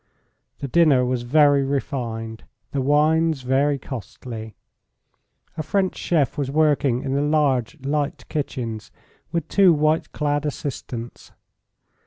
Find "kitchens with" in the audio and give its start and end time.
8.27-9.47